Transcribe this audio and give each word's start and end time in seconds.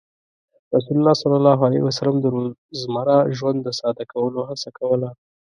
رسول 0.75 0.97
الله 0.97 1.13
صلى 1.13 1.35
الله 1.39 1.59
عليه 1.67 1.81
وسلم 1.87 2.15
د 2.21 2.25
روزمره 2.35 3.17
ژوند 3.37 3.59
د 3.63 3.69
ساده 3.79 4.03
کولو 4.11 4.39
هڅه 4.49 4.69
کوله. 4.79 5.09